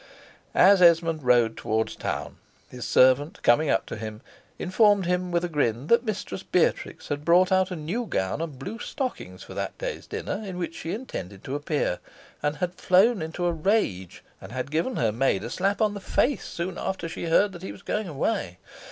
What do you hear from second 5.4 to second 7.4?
a grin, that Mistress Beatrix had